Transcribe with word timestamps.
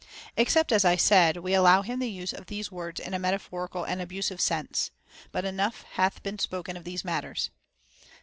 * 0.21 0.25
except, 0.35 0.71
as 0.71 0.83
I 0.83 0.95
said, 0.95 1.37
we 1.37 1.53
allow 1.53 1.83
him 1.83 1.99
the 1.99 2.09
use 2.09 2.33
of 2.33 2.47
these 2.47 2.71
words 2.71 2.99
in 2.99 3.13
a 3.13 3.19
metaphorical 3.19 3.83
and 3.83 4.01
abusive 4.01 4.41
sense. 4.41 4.89
But 5.31 5.45
enough 5.45 5.83
hath 5.91 6.23
been 6.23 6.39
spoken 6.39 6.75
of 6.75 6.85
these 6.85 7.05
matters. 7.05 7.51